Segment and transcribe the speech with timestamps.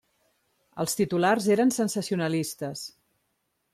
[0.83, 2.83] Els titulars eren sensacionalistes.